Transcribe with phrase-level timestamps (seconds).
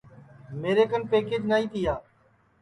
[0.61, 1.95] میرے کن پکیچ نائی تیا